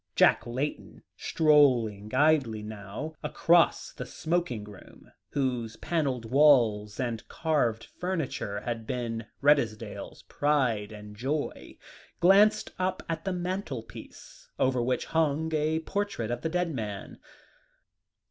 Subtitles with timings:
[0.15, 8.61] Jack Layton, strolling idly now across the smoking room, whose panelled walls and carved furniture
[8.61, 11.77] had been Redesdale's pride and joy,
[12.19, 17.19] glanced up at the mantelpiece, over which hung a portrait of the dead man.